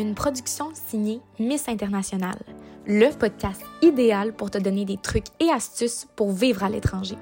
une 0.00 0.14
production 0.14 0.70
signée 0.74 1.20
Miss 1.38 1.68
International, 1.68 2.38
le 2.86 3.10
podcast 3.10 3.62
idéal 3.82 4.32
pour 4.32 4.50
te 4.50 4.58
donner 4.58 4.84
des 4.84 4.96
trucs 4.96 5.26
et 5.38 5.50
astuces 5.50 6.06
pour 6.16 6.32
vivre 6.32 6.64
à 6.64 6.70
l'étranger. 6.70 7.16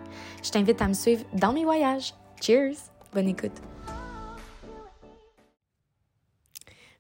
Je 0.45 0.51
t'invite 0.51 0.81
à 0.81 0.89
me 0.89 0.95
suivre 0.95 1.25
dans 1.35 1.53
mes 1.53 1.65
voyages. 1.65 2.15
Cheers! 2.41 2.77
Bonne 3.13 3.29
écoute! 3.29 3.53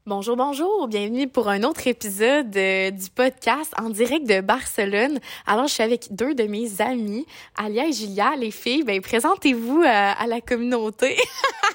Bonjour, 0.04 0.37
bonjour, 0.37 0.88
bienvenue 0.88 1.28
pour 1.28 1.49
un 1.49 1.63
autre 1.64 1.87
épisode 1.87 2.56
euh, 2.56 2.90
du 2.90 3.10
podcast 3.10 3.74
en 3.79 3.90
direct 3.90 4.26
de 4.26 4.40
Barcelone. 4.40 5.21
Alors, 5.47 5.67
je 5.67 5.74
suis 5.74 5.83
avec 5.83 6.08
deux 6.10 6.35
de 6.35 6.45
mes 6.45 6.81
amies, 6.81 7.26
Alia 7.54 7.87
et 7.87 7.92
Julia. 7.92 8.35
Les 8.37 8.51
filles, 8.51 8.85
ben, 8.85 9.03
présentez-vous 9.03 9.83
à, 9.85 10.13
à 10.13 10.26
la 10.26 10.40
communauté. 10.40 11.19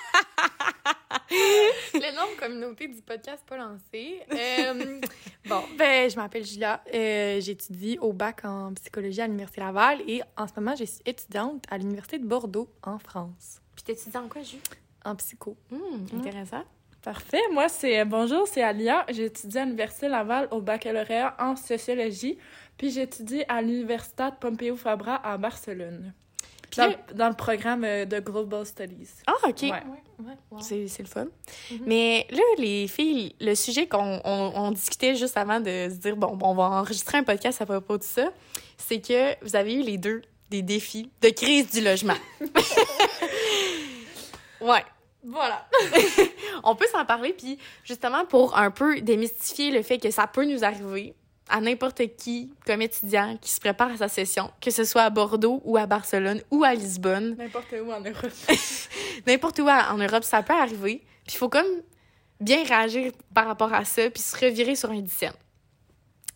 communauté 2.39 2.87
du 2.87 3.01
podcast 3.01 3.43
pas 3.47 3.57
lancé. 3.57 4.21
Euh, 4.31 5.01
bon, 5.49 5.61
ben, 5.77 6.09
je 6.09 6.16
m'appelle 6.16 6.45
Julia. 6.45 6.84
Euh, 6.93 7.39
J'étudie 7.41 7.98
au 8.02 8.13
bac 8.13 8.45
en 8.45 8.73
psychologie 8.73 9.21
à 9.21 9.27
l'Université 9.27 9.61
Laval 9.61 10.02
et 10.07 10.21
en 10.38 10.48
ce 10.48 10.53
moment, 10.57 10.75
je 10.75 10.85
suis 10.85 11.01
étudiante 11.05 11.63
à 11.70 11.77
l'Université 11.77 12.20
de 12.20 12.25
Bordeaux 12.25 12.70
en 12.84 12.99
France. 12.99 13.62
Puis 13.75 13.84
t'étudies 13.84 14.17
en 14.17 14.27
quoi, 14.27 14.41
Ju? 14.41 14.57
En 15.05 15.15
psycho. 15.15 15.57
Hum, 15.71 16.05
intéressant. 16.13 16.63
Parfait. 17.01 17.41
Moi, 17.51 17.67
c'est 17.67 18.05
bonjour, 18.05 18.48
c'est 18.48 18.63
Alia. 18.63 19.05
J'étudie 19.09 19.57
à 19.57 19.65
l'Université 19.65 20.07
Laval 20.07 20.48
au 20.51 20.62
baccalauréat 20.62 21.35
en 21.37 21.57
sociologie. 21.57 22.37
Puis 22.77 22.91
j'étudie 22.91 23.43
à 23.49 23.62
l'Université 23.62 24.29
Pompeu 24.40 24.76
Fabra 24.76 25.15
à 25.15 25.37
Barcelone. 25.37 26.13
Puis 26.71 26.81
Dans, 26.81 27.15
dans 27.15 27.29
le 27.29 27.35
programme 27.35 27.84
euh, 27.84 28.05
de 28.05 28.20
Global 28.20 28.65
Studies. 28.65 29.09
Ah, 29.27 29.34
OK. 29.43 29.62
Ouais. 29.63 29.71
ouais, 29.71 29.81
wow. 30.53 30.62
C'est 30.62 30.99
le 30.99 31.05
fun. 31.05 31.25
Mhm. 31.71 31.80
Mais 31.85 32.27
là, 32.31 32.41
les 32.57 32.88
filles, 32.88 33.35
le 33.39 33.55
sujet 33.55 33.88
qu'on 33.88 34.21
on, 34.23 34.52
on 34.55 34.71
discutait 34.71 35.16
juste 35.16 35.38
avant 35.38 35.59
de 35.59 35.89
se 35.89 35.95
dire, 35.95 36.16
bon, 36.16 36.35
bon, 36.35 36.49
on 36.49 36.55
va 36.55 36.63
enregistrer 36.63 37.18
un 37.18 37.23
podcast 37.23 37.62
à 37.62 37.65
propos 37.65 37.98
de 37.98 38.04
ça, 38.04 38.32
c'est 38.77 38.99
que 38.99 39.35
vous 39.43 39.55
avez 39.55 39.74
eu 39.74 39.81
les 39.81 39.98
deux 39.98 40.21
des 40.49 40.62
défis 40.62 41.09
de 41.21 41.29
crise 41.29 41.70
du 41.71 41.81
logement. 41.81 42.18
ouais. 44.62 44.84
Voilà. 45.24 45.68
On 46.63 46.76
peut 46.76 46.87
s'en 46.91 47.05
parler, 47.05 47.34
puis 47.34 47.57
justement 47.84 48.26
pour 48.26 48.57
un 48.57 48.71
peu 48.71 48.99
démystifier 49.01 49.71
le 49.71 49.81
fait 49.81 49.98
que 49.98 50.12
ça 50.12 50.27
peut 50.27 50.46
nous 50.46 50.63
arriver 50.63 51.15
à 51.49 51.62
n'importe 51.62 52.01
qui 52.18 52.51
comme 52.65 52.81
étudiant 52.81 53.37
qui 53.41 53.51
se 53.51 53.59
prépare 53.59 53.91
à 53.91 53.98
sa 53.98 54.07
session, 54.07 54.51
que 54.62 54.71
ce 54.71 54.84
soit 54.84 55.04
à 55.04 55.09
Bordeaux 55.09 55.62
ou 55.65 55.77
à 55.77 55.85
Barcelone 55.85 56.41
ou 56.51 56.63
à 56.63 56.74
Lisbonne, 56.74 57.35
N'importe 57.37 57.74
où 57.81 57.91
en 57.91 58.01
Europe. 58.01 58.31
n'importe 59.27 59.59
où 59.59 59.67
en 59.69 59.97
Europe, 59.97 60.23
ça 60.23 60.41
peut 60.43 60.53
arriver. 60.53 61.03
Puis 61.25 61.35
il 61.35 61.37
faut 61.37 61.49
comme 61.49 61.65
bien 62.39 62.63
réagir 62.63 63.11
par 63.33 63.47
rapport 63.47 63.73
à 63.73 63.85
ça, 63.85 64.09
puis 64.09 64.22
se 64.22 64.35
revirer 64.38 64.75
sur 64.75 64.91
un 64.91 65.00
dixième. 65.01 65.33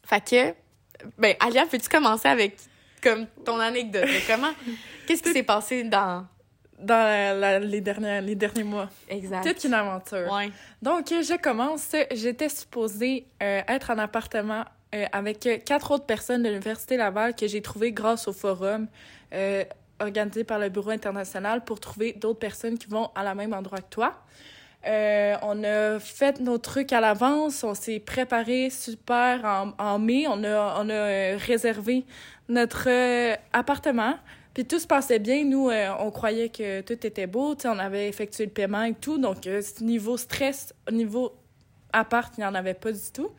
Fait 0.06 0.23
que, 0.23 0.53
ben, 1.17 1.36
Alia, 1.39 1.66
peux-tu 1.66 1.89
commencer 1.89 2.28
avec 2.28 2.58
comme 3.03 3.28
ton 3.45 3.59
anecdote? 3.59 4.08
Comment, 4.28 4.52
qu'est-ce 5.08 5.22
qui 5.23 5.31
s'est 5.33 5.44
passé 5.44 5.83
dans... 5.83 6.25
Dans 6.80 6.94
la- 6.94 7.33
la- 7.33 7.59
les, 7.59 7.81
derniers, 7.81 8.22
les 8.22 8.36
derniers 8.36 8.64
mois. 8.64 8.88
Exact. 9.09 9.44
Toute 9.48 9.64
une 9.64 9.73
aventure. 9.73 10.31
Ouais. 10.31 10.52
Donc, 10.80 11.08
je 11.09 11.36
commence. 11.42 11.89
J'étais 12.11 12.50
supposée 12.50 13.25
euh, 13.42 13.61
être 13.67 13.89
en 13.89 13.98
appartement 13.98 14.64
euh, 14.94 15.05
avec 15.11 15.39
quatre 15.66 15.89
autres 15.89 16.05
personnes 16.05 16.44
de 16.44 16.50
l'Université 16.50 16.95
Laval 16.95 17.36
que 17.36 17.48
j'ai 17.48 17.64
trouvé 17.64 17.92
grâce 17.92 18.28
au 18.28 18.33
forum 18.33 18.88
euh, 19.33 19.64
organisé 20.00 20.44
par 20.44 20.59
le 20.59 20.70
Bureau 20.70 20.92
international 20.92 21.64
pour 21.64 21.80
trouver 21.80 22.14
d'autres 22.14 22.40
personnes 22.40 22.78
qui 22.78 22.88
vont 22.88 23.09
à 23.16 23.23
la 23.23 23.36
même 23.36 23.53
endroit 23.53 23.80
que 23.80 23.90
toi. 23.90 24.14
Euh, 24.86 25.36
on 25.42 25.64
a 25.64 26.00
fait 26.00 26.39
nos 26.39 26.58
trucs 26.58 26.94
à 26.94 27.02
l'avance, 27.02 27.64
on 27.64 27.73
s'est 27.73 28.00
préparé 28.00 28.70
super 28.70 29.73
en, 29.78 30.00
mai, 30.00 30.28
on 30.28 30.44
a, 30.44 30.81
on 30.81 30.89
a 30.89 30.94
euh, 30.94 31.38
réservé 31.38 32.06
notre 32.48 32.88
euh, 32.88 33.36
appartement. 33.54 34.16
Puis 34.54 34.66
tout 34.66 34.80
se 34.80 34.88
passait 34.88 35.20
bien. 35.20 35.44
Nous, 35.44 35.70
on 35.99 36.10
croyait 36.10 36.49
que 36.49 36.82
tout 36.82 37.05
était 37.05 37.27
beau. 37.27 37.55
On 37.64 37.77
avait 37.77 38.08
effectué 38.08 38.45
le 38.45 38.52
paiement 38.52 38.82
et 38.82 38.95
tout. 38.95 39.20
Donc, 39.20 39.48
niveau 39.82 40.17
stress, 40.17 40.73
niveau 40.92 41.32
appart, 41.93 42.33
il 42.38 42.42
n'y 42.42 42.45
en 42.48 42.55
avait 42.55 42.73
pas 42.73 42.92
du 42.92 43.11
tout. 43.14 43.30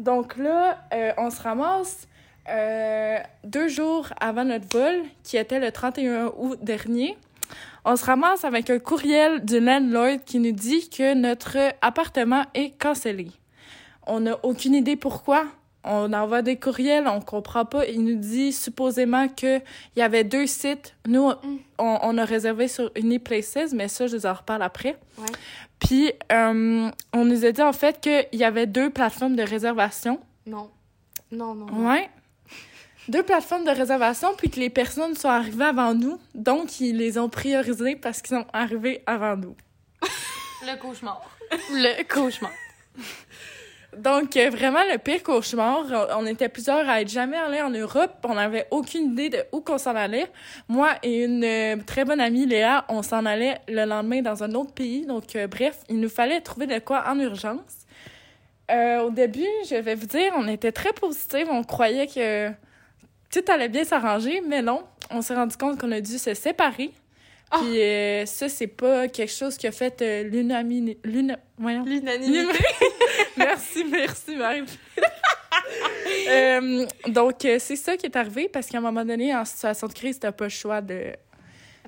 Donc 0.00 0.36
là, 0.36 0.84
on 1.16 1.30
se 1.30 1.40
ramasse 1.40 2.08
euh, 2.48 3.18
deux 3.44 3.68
jours 3.68 4.08
avant 4.20 4.44
notre 4.44 4.66
vol, 4.76 5.02
qui 5.22 5.36
était 5.36 5.60
le 5.60 5.70
31 5.70 6.32
août 6.36 6.58
dernier. 6.62 7.16
On 7.84 7.96
se 7.96 8.04
ramasse 8.04 8.44
avec 8.44 8.70
un 8.70 8.78
courriel 8.78 9.44
du 9.44 9.60
landlord 9.60 10.18
qui 10.24 10.38
nous 10.38 10.52
dit 10.52 10.88
que 10.88 11.14
notre 11.14 11.56
appartement 11.80 12.44
est 12.54 12.70
cancellé. 12.78 13.28
On 14.06 14.20
n'a 14.20 14.38
aucune 14.44 14.74
idée 14.74 14.96
pourquoi. 14.96 15.46
On 15.84 16.12
envoie 16.12 16.42
des 16.42 16.56
courriels, 16.56 17.08
on 17.08 17.20
comprend 17.20 17.64
pas. 17.64 17.86
Il 17.86 18.04
nous 18.04 18.14
dit 18.14 18.52
supposément 18.52 19.26
que 19.26 19.58
il 19.58 19.98
y 19.98 20.02
avait 20.02 20.22
deux 20.22 20.46
sites. 20.46 20.94
Nous, 21.08 21.28
on, 21.78 21.98
on 22.02 22.18
a 22.18 22.24
réservé 22.24 22.68
sur 22.68 22.92
Uniplaces, 22.94 23.72
mais 23.72 23.88
ça, 23.88 24.06
je 24.06 24.16
vous 24.16 24.26
en 24.26 24.32
reparle 24.32 24.62
après. 24.62 24.96
Ouais. 25.18 25.26
Puis, 25.80 26.12
euh, 26.30 26.88
on 27.12 27.24
nous 27.24 27.44
a 27.44 27.50
dit 27.50 27.62
en 27.62 27.72
fait 27.72 28.00
qu'il 28.00 28.38
y 28.38 28.44
avait 28.44 28.68
deux 28.68 28.90
plateformes 28.90 29.34
de 29.34 29.42
réservation. 29.42 30.20
Non. 30.46 30.70
Non, 31.32 31.54
non. 31.54 31.66
non. 31.66 31.88
Ouais. 31.88 32.08
Deux 33.08 33.22
plateformes 33.22 33.64
de 33.64 33.70
réservation, 33.70 34.34
puis 34.36 34.48
que 34.48 34.60
les 34.60 34.70
personnes 34.70 35.14
sont 35.14 35.28
arrivées 35.28 35.64
avant 35.64 35.94
nous. 35.94 36.18
Donc, 36.34 36.80
ils 36.80 36.96
les 36.96 37.18
ont 37.18 37.28
priorisées 37.28 37.96
parce 37.96 38.22
qu'ils 38.22 38.36
sont 38.36 38.46
arrivés 38.52 39.02
avant 39.06 39.36
nous. 39.36 39.56
Le 40.62 40.78
cauchemar. 40.80 41.20
Le 41.70 42.02
cauchemar. 42.04 42.52
Donc, 43.96 44.36
euh, 44.36 44.48
vraiment, 44.48 44.82
le 44.90 44.96
pire 44.96 45.22
cauchemar, 45.22 45.84
on 46.16 46.24
était 46.26 46.48
plusieurs 46.48 46.88
à 46.88 47.02
être 47.02 47.10
jamais 47.10 47.36
allés 47.36 47.60
en 47.60 47.68
Europe. 47.68 48.12
On 48.24 48.34
n'avait 48.34 48.66
aucune 48.70 49.12
idée 49.12 49.28
de 49.28 49.44
où 49.52 49.60
qu'on 49.60 49.76
s'en 49.76 49.94
allait. 49.94 50.28
Moi 50.68 50.92
et 51.02 51.24
une 51.24 51.44
euh, 51.44 51.76
très 51.84 52.04
bonne 52.04 52.20
amie, 52.20 52.46
Léa, 52.46 52.86
on 52.88 53.02
s'en 53.02 53.26
allait 53.26 53.58
le 53.68 53.84
lendemain 53.84 54.22
dans 54.22 54.42
un 54.42 54.54
autre 54.54 54.72
pays. 54.72 55.04
Donc, 55.04 55.36
euh, 55.36 55.46
bref, 55.46 55.80
il 55.90 56.00
nous 56.00 56.08
fallait 56.08 56.40
trouver 56.40 56.66
de 56.66 56.78
quoi 56.78 57.04
en 57.06 57.18
urgence. 57.18 57.78
Au 58.70 59.10
début, 59.10 59.44
je 59.68 59.74
vais 59.74 59.94
vous 59.94 60.06
dire, 60.06 60.32
on 60.34 60.48
était 60.48 60.72
très 60.72 60.94
positifs. 60.94 61.46
On 61.50 61.62
croyait 61.62 62.06
que 62.06 62.50
tout 63.32 63.42
allait 63.50 63.68
bien 63.68 63.84
s'arranger, 63.84 64.42
mais 64.46 64.62
non. 64.62 64.84
On 65.10 65.22
s'est 65.22 65.34
rendu 65.34 65.56
compte 65.56 65.80
qu'on 65.80 65.90
a 65.90 66.00
dû 66.00 66.18
se 66.18 66.34
séparer. 66.34 66.92
Ah! 67.50 67.58
Puis 67.60 67.80
euh, 67.80 68.26
ça, 68.26 68.48
c'est 68.48 68.66
pas 68.66 69.08
quelque 69.08 69.32
chose 69.32 69.56
qui 69.56 69.66
a 69.66 69.72
fait 69.72 70.00
euh, 70.02 70.22
l'unanimité. 70.24 71.00
L'unanimité. 71.04 72.58
merci, 73.36 73.84
merci, 73.90 74.36
Marie. 74.36 74.64
Euh, 76.28 76.86
donc, 77.08 77.36
c'est 77.40 77.76
ça 77.76 77.96
qui 77.96 78.06
est 78.06 78.16
arrivé 78.16 78.48
parce 78.48 78.66
qu'à 78.66 78.78
un 78.78 78.80
moment 78.80 79.04
donné, 79.04 79.34
en 79.34 79.44
situation 79.44 79.86
de 79.86 79.92
crise, 79.92 80.18
t'as 80.18 80.32
pas 80.32 80.44
le 80.44 80.50
choix 80.50 80.80
de 80.80 81.12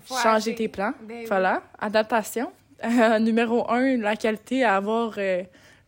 Faut 0.04 0.16
changer 0.16 0.50
agir. 0.50 0.54
tes 0.56 0.68
plans. 0.68 0.92
Ben. 1.02 1.24
Voilà, 1.26 1.62
adaptation. 1.78 2.50
Numéro 3.20 3.70
un, 3.70 3.96
la 3.98 4.16
qualité 4.16 4.64
à 4.64 4.76
avoir 4.76 5.18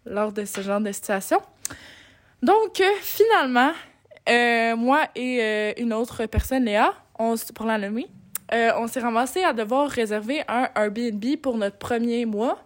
lors 0.05 0.33
de 0.33 0.45
ce 0.45 0.61
genre 0.61 0.81
de 0.81 0.93
situation. 0.93 1.41
Donc, 2.43 2.83
finalement, 3.01 3.73
euh, 4.29 4.77
moi 4.77 5.09
et 5.15 5.39
euh, 5.41 5.73
une 5.77 5.93
autre 5.93 6.27
personne, 6.27 6.65
Léa, 6.65 6.95
on, 7.19 7.35
pour 7.55 7.67
la 7.67 7.79
nommer, 7.79 8.07
euh, 8.53 8.71
on 8.77 8.87
s'est 8.87 9.01
ramassé 9.01 9.43
à 9.43 9.53
devoir 9.53 9.89
réserver 9.89 10.43
un 10.49 10.69
Airbnb 10.75 11.25
pour 11.43 11.57
notre 11.57 11.79
premier 11.79 12.27
mois. 12.27 12.59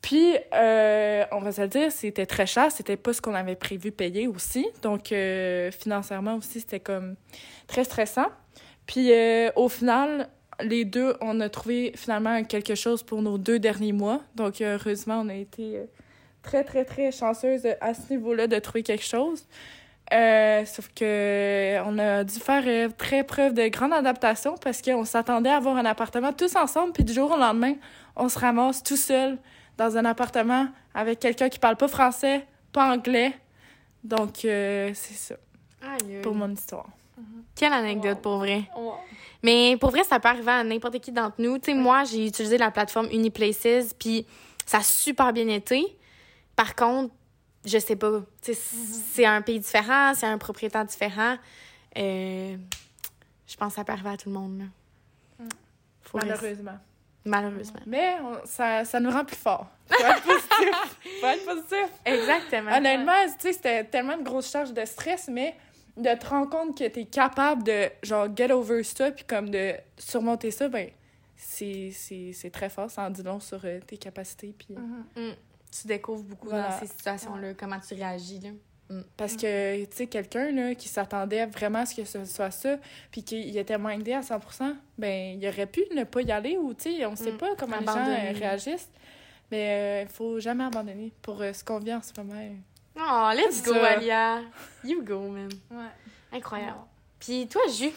Puis, 0.00 0.34
euh, 0.52 1.24
on 1.30 1.38
va 1.38 1.52
se 1.52 1.60
le 1.60 1.68
dire, 1.68 1.92
c'était 1.92 2.26
très 2.26 2.46
cher. 2.46 2.72
C'était 2.72 2.96
pas 2.96 3.12
ce 3.12 3.22
qu'on 3.22 3.34
avait 3.34 3.54
prévu 3.54 3.92
payer 3.92 4.26
aussi. 4.26 4.66
Donc, 4.82 5.14
financièrement 5.70 6.36
aussi, 6.36 6.58
c'était 6.60 6.80
comme 6.80 7.14
très 7.68 7.84
stressant. 7.84 8.26
Puis, 8.84 9.12
au 9.54 9.68
final, 9.68 10.28
les 10.60 10.84
deux, 10.84 11.14
on 11.20 11.40
a 11.40 11.48
trouvé 11.48 11.92
finalement 11.94 12.42
quelque 12.42 12.74
chose 12.74 13.04
pour 13.04 13.22
nos 13.22 13.38
deux 13.38 13.60
derniers 13.60 13.92
mois. 13.92 14.20
Donc, 14.34 14.60
heureusement, 14.60 15.20
on 15.24 15.28
a 15.28 15.36
été 15.36 15.82
très, 16.42 16.64
très, 16.64 16.84
très 16.84 17.12
chanceuse 17.12 17.66
à 17.80 17.94
ce 17.94 18.12
niveau-là 18.12 18.48
de 18.48 18.58
trouver 18.58 18.82
quelque 18.82 19.04
chose. 19.04 19.46
Euh, 20.12 20.66
sauf 20.66 20.90
que 20.94 21.80
on 21.86 21.98
a 21.98 22.22
dû 22.22 22.38
faire 22.38 22.62
euh, 22.66 22.90
très 22.98 23.24
preuve 23.24 23.54
de 23.54 23.68
grande 23.68 23.94
adaptation 23.94 24.56
parce 24.62 24.82
qu'on 24.82 25.06
s'attendait 25.06 25.48
à 25.48 25.56
avoir 25.56 25.76
un 25.76 25.86
appartement 25.86 26.32
tous 26.34 26.54
ensemble, 26.54 26.92
puis 26.92 27.04
du 27.04 27.14
jour 27.14 27.30
au 27.30 27.38
lendemain, 27.38 27.74
on 28.14 28.28
se 28.28 28.38
ramasse 28.38 28.82
tout 28.82 28.96
seul 28.96 29.38
dans 29.78 29.96
un 29.96 30.04
appartement 30.04 30.68
avec 30.94 31.18
quelqu'un 31.18 31.48
qui 31.48 31.58
parle 31.58 31.76
pas 31.76 31.88
français, 31.88 32.46
pas 32.72 32.92
anglais. 32.92 33.32
Donc, 34.04 34.44
euh, 34.44 34.90
c'est 34.94 35.14
ça 35.14 35.34
Aïe, 35.80 36.20
pour 36.22 36.34
mon 36.34 36.50
histoire. 36.50 36.88
Quelle 37.54 37.72
anecdote 37.72 38.18
pour 38.20 38.38
vrai. 38.38 38.64
Wow. 38.76 38.94
Mais 39.42 39.76
pour 39.78 39.90
vrai, 39.90 40.04
ça 40.04 40.20
peut 40.20 40.28
arriver 40.28 40.50
à 40.50 40.64
n'importe 40.64 40.98
qui 41.00 41.12
d'entre 41.12 41.36
nous. 41.38 41.58
Tu 41.58 41.72
sais, 41.72 41.74
moi, 41.74 42.04
j'ai 42.04 42.26
utilisé 42.26 42.58
la 42.58 42.70
plateforme 42.70 43.08
Uniplaces, 43.10 43.94
puis 43.98 44.26
ça 44.66 44.78
a 44.78 44.82
super 44.82 45.32
bien 45.32 45.48
été. 45.48 45.96
Par 46.54 46.74
contre, 46.74 47.14
je 47.64 47.78
sais 47.78 47.96
pas. 47.96 48.22
C'est 48.42 49.24
un 49.26 49.42
pays 49.42 49.60
différent, 49.60 50.12
c'est 50.14 50.26
un 50.26 50.38
propriétaire 50.38 50.84
différent. 50.84 51.36
Euh, 51.98 52.56
je 53.46 53.56
pense 53.56 53.72
que 53.72 53.76
ça 53.76 53.84
peut 53.84 53.92
arriver 53.92 54.10
à 54.10 54.16
tout 54.16 54.28
le 54.28 54.34
monde. 54.34 54.58
Là. 54.60 54.64
Rester- 56.14 56.26
Malheureusement. 56.26 56.78
Malheureusement. 57.24 57.80
Mais 57.86 58.16
on- 58.22 58.44
ça, 58.46 58.84
ça 58.84 58.98
nous 59.00 59.10
rend 59.10 59.24
plus 59.24 59.36
forts. 59.36 59.68
Faut 59.88 60.04
être 60.04 60.22
positif. 60.22 60.98
Faut 61.20 61.26
être 61.26 61.44
positif. 61.44 61.88
Exactement. 62.04 62.76
Honnêtement, 62.76 63.12
tu 63.26 63.40
sais, 63.40 63.52
c'était 63.52 63.84
tellement 63.84 64.16
de 64.16 64.22
grosses 64.24 64.50
charges 64.50 64.72
de 64.72 64.84
stress, 64.84 65.28
mais 65.28 65.54
de 65.96 66.14
te 66.18 66.26
rendre 66.26 66.50
compte 66.50 66.76
que 66.78 66.88
t'es 66.88 67.04
capable 67.04 67.62
de, 67.62 67.88
genre, 68.02 68.26
get 68.34 68.50
over 68.50 68.82
ça, 68.82 69.10
puis 69.12 69.24
comme 69.24 69.50
de 69.50 69.74
surmonter 69.98 70.50
ça, 70.50 70.68
ben, 70.68 70.90
c'est 71.36 72.50
très 72.52 72.68
fort. 72.70 72.90
Ça 72.90 73.02
en 73.06 73.10
dit 73.10 73.22
long 73.22 73.38
sur 73.40 73.60
euh, 73.64 73.78
tes 73.86 73.98
capacités, 73.98 74.54
puis... 74.58 74.74
Mm. 74.74 75.32
Tu 75.72 75.86
découvres 75.88 76.22
beaucoup 76.22 76.48
Voilà. 76.48 76.68
dans 76.68 76.78
ces 76.78 76.86
situations-là, 76.86 77.54
comment 77.54 77.80
tu 77.80 77.94
réagis. 77.94 78.40
Là. 78.40 78.50
Parce 79.16 79.36
que, 79.36 79.84
tu 79.86 79.96
sais, 79.96 80.06
quelqu'un, 80.06 80.74
qui 80.74 80.86
s'attendait 80.88 81.46
vraiment 81.46 81.78
à 81.80 81.86
ce 81.86 81.94
que 81.96 82.04
ce 82.04 82.24
soit 82.26 82.50
ça, 82.50 82.76
puis 83.10 83.24
qu'il 83.24 83.56
était 83.56 83.78
mindé 83.78 84.12
à 84.12 84.20
100% 84.20 84.76
ben, 84.98 85.40
il 85.40 85.48
aurait 85.48 85.66
pu 85.66 85.82
ne 85.96 86.04
pas 86.04 86.20
y 86.20 86.30
aller, 86.30 86.58
ou, 86.58 86.74
tu 86.74 86.94
sais, 86.98 87.06
on 87.06 87.16
sait 87.16 87.32
Mm. 87.32 87.38
pas 87.38 87.56
comment 87.56 87.78
les 87.80 87.86
gens 87.86 88.06
euh, 88.06 88.32
réagissent. 88.38 88.90
Mais 89.50 90.02
il 90.02 90.08
faut 90.08 90.38
jamais 90.40 90.64
abandonner 90.64 91.10
pour 91.22 91.40
euh, 91.40 91.52
ce 91.54 91.64
qu'on 91.64 91.78
vit 91.78 91.94
en 91.94 92.02
ce 92.02 92.12
moment. 92.20 92.38
Oh, 92.96 93.30
let's 93.34 93.62
go, 93.62 93.72
ça. 93.72 93.92
Alia. 93.92 94.40
You 94.84 95.02
go, 95.02 95.20
man. 95.28 95.48
Ouais. 95.70 96.36
Incroyable. 96.38 96.80
Puis 97.18 97.48
toi, 97.48 97.62
Jus, 97.74 97.86
Euh, 97.86 97.90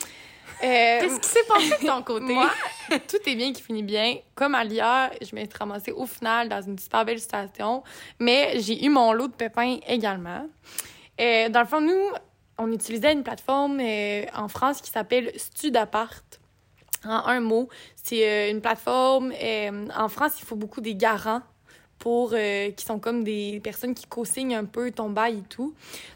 qu'est-ce 0.62 1.20
qui 1.20 1.30
s'est 1.30 1.44
passé 1.48 1.70
de 1.82 1.88
ton 1.88 2.02
côté? 2.04 2.34
Moi, 2.34 2.50
tout 3.08 3.18
est 3.26 3.36
bien 3.36 3.54
qui 3.54 3.62
finit 3.62 3.84
bien. 3.84 4.18
Comme 4.36 4.56
Alia, 4.56 5.12
je 5.22 5.36
me 5.36 5.42
suis 5.42 5.58
ramassée 5.58 5.92
au 5.92 6.06
final 6.06 6.50
dans 6.50 6.62
une 6.62 6.78
super 6.78 7.06
belle 7.06 7.20
situation, 7.20 7.84
mais 8.20 8.60
j'ai 8.60 8.86
eu 8.86 8.90
mon 8.90 9.14
lot 9.14 9.28
de 9.28 9.34
pépins 9.34 9.78
également. 9.88 10.48
Euh, 11.20 11.50
dans 11.50 11.62
le 11.62 11.66
fond, 11.68 11.82
nous, 11.82 12.10
on 12.58 12.72
utilisait 12.72 13.14
une 13.14 13.24
plateforme 13.24 13.80
euh, 13.82 14.26
en 14.36 14.48
France 14.48 14.82
qui 14.82 14.90
s'appelle 14.92 15.32
Studapart. 15.36 16.22
En 17.04 17.28
un 17.28 17.40
mot, 17.40 17.70
c'est 17.96 18.28
euh, 18.28 18.52
une 18.52 18.62
plateforme. 18.62 19.32
euh, 19.32 19.88
en 19.96 20.10
France, 20.10 20.40
il 20.40 20.46
faut 20.46 20.56
beaucoup 20.56 20.82
des 20.82 20.96
garants 20.96 21.42
euh, 22.06 22.72
qui 22.72 22.86
sont 22.86 23.00
comme 23.00 23.24
des 23.24 23.60
personnes 23.64 23.94
qui 23.94 24.06
co-signent 24.06 24.56
un 24.56 24.66
peu 24.66 24.92
ton 24.92 25.10
bail 25.10 25.40
et 25.40 25.50
tout. 25.50 25.74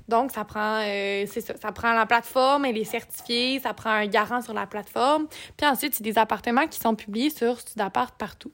Donc 0.07 0.31
ça 0.31 0.45
prend 0.45 0.81
euh, 0.81 1.25
c'est 1.27 1.41
ça, 1.41 1.55
ça 1.61 1.71
prend 1.71 1.93
la 1.93 2.05
plateforme, 2.05 2.65
elle 2.65 2.77
est 2.77 2.83
certifiée, 2.83 3.59
ça 3.59 3.73
prend 3.73 3.91
un 3.91 4.07
garant 4.07 4.41
sur 4.41 4.53
la 4.53 4.67
plateforme. 4.67 5.27
Puis 5.57 5.67
ensuite, 5.67 5.95
c'est 5.95 6.03
des 6.03 6.17
appartements 6.17 6.67
qui 6.67 6.79
sont 6.79 6.95
publiés 6.95 7.29
sur 7.29 7.59
Studapart 7.59 8.11
partout. 8.13 8.51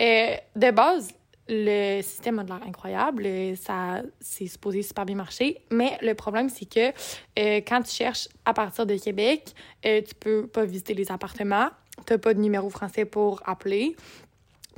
Euh, 0.00 0.36
de 0.56 0.70
base, 0.70 1.12
le 1.48 2.02
système 2.02 2.40
a 2.40 2.44
de 2.44 2.48
l'air 2.48 2.62
incroyable, 2.66 3.26
ça 3.56 4.02
c'est 4.20 4.48
supposé 4.48 4.82
super 4.82 5.06
bien 5.06 5.14
marcher, 5.14 5.62
mais 5.70 5.96
le 6.02 6.14
problème 6.14 6.48
c'est 6.48 6.66
que 6.66 7.60
quand 7.60 7.82
tu 7.82 7.92
cherches 7.92 8.28
à 8.44 8.52
partir 8.52 8.84
de 8.84 8.96
Québec, 8.96 9.54
euh, 9.84 10.02
tu 10.02 10.14
peux 10.14 10.46
pas 10.46 10.64
visiter 10.64 10.94
les 10.94 11.12
appartements, 11.12 11.68
t'as 12.04 12.18
pas 12.18 12.34
de 12.34 12.40
numéro 12.40 12.68
français 12.68 13.04
pour 13.04 13.42
appeler. 13.46 13.96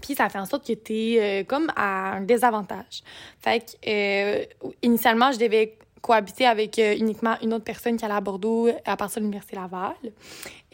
Puis 0.03 0.15
ça 0.15 0.29
fait 0.29 0.39
en 0.39 0.47
sorte 0.47 0.67
que 0.67 0.73
tu 0.73 0.93
es 0.93 1.45
comme 1.45 1.71
à 1.77 2.13
un 2.15 2.21
désavantage. 2.23 3.03
Fait 3.41 3.61
que 3.61 3.89
euh, 3.89 4.45
initialement, 4.83 5.33
je 5.33 5.39
devais 5.39 5.79
cohabiter 6.01 6.47
avec 6.47 6.79
euh, 6.79 6.97
uniquement 6.97 7.35
une 7.43 7.53
autre 7.53 7.65
personne 7.65 7.97
qui 7.97 8.05
allait 8.05 8.15
à 8.15 8.21
Bordeaux 8.21 8.69
à 8.85 8.97
partir 8.97 9.21
de 9.21 9.25
l'Université 9.25 9.57
Laval. 9.57 9.95